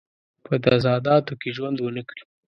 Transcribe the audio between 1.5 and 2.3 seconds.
ژوند ونه کړي.